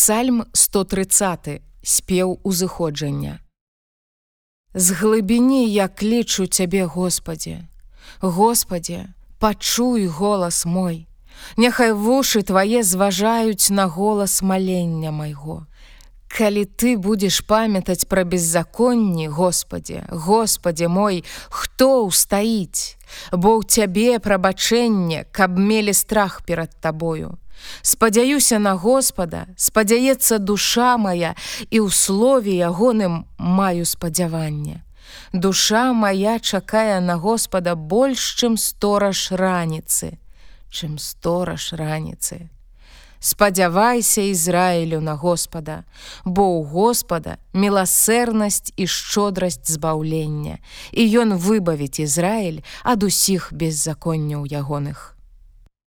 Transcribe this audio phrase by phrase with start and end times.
[0.00, 3.40] Псальм 130 спеў узыходжання.
[4.74, 7.58] З глыбіні я клічу цябе, Господі.
[8.20, 9.04] Господі,
[9.38, 11.06] пачуй голас мой.
[11.56, 15.66] Няхай вушы твае зважаюць на голас малення майго.
[16.40, 21.20] Калі ты будзеш памятаць пра беззаконні, Господі, Господі мой,
[21.52, 22.96] хто ўстаіць,
[23.28, 27.36] Бо ў цябе прабачэнне, каб мелі страх перад табою.
[27.82, 31.36] Спадзяюся на Господа, спадзяецца душа моя
[31.68, 34.80] і ў слове ягоным маю спадзяванне.
[35.36, 40.16] Душа моя чакае на Господа больш, чым стораж раніцы,
[40.72, 42.48] чым стораж раніцы.
[43.20, 45.84] Спадзявайся Ізраілю на Господа,
[46.24, 50.58] бо ў Господа міласэрнасць і шчодрасць збаўлення,
[50.92, 55.19] і ён выбавіць Ізраіль ад усіх беззаконняў ягоных.